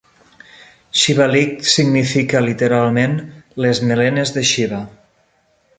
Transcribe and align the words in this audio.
Shivalik 1.01 1.61
significa 1.73 2.41
literalment 2.47 3.15
"les 3.65 3.85
melenes 3.91 4.37
de 4.39 4.49
Shiva". 4.53 4.83